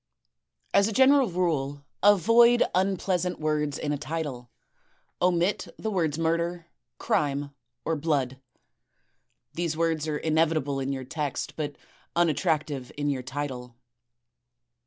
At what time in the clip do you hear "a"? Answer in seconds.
0.87-0.91, 3.93-3.99